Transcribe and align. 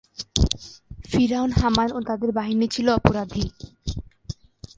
ফিরআউন, 1.05 1.51
হামান 1.51 1.89
ও 1.91 1.99
তাদের 2.09 2.29
বাহিনী 2.31 2.67
ছিল 2.67 2.87
অপরাধী। 2.91 3.45